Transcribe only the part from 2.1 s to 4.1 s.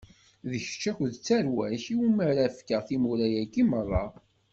ara fkeɣ timura-agi meṛṛa.